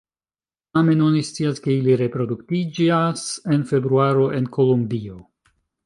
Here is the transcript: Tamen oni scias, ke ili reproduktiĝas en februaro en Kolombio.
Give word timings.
Tamen 0.77 1.03
oni 1.07 1.21
scias, 1.27 1.61
ke 1.67 1.75
ili 1.81 1.99
reproduktiĝas 2.01 3.29
en 3.57 3.65
februaro 3.75 4.29
en 4.41 4.53
Kolombio. 4.59 5.25